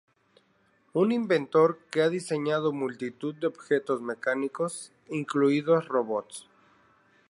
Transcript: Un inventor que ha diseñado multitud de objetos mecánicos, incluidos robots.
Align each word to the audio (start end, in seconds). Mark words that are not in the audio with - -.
Un 0.93 1.11
inventor 1.11 1.77
que 1.91 2.01
ha 2.01 2.09
diseñado 2.09 2.73
multitud 2.73 3.35
de 3.35 3.45
objetos 3.45 4.01
mecánicos, 4.01 4.91
incluidos 5.09 5.87
robots. 5.87 6.47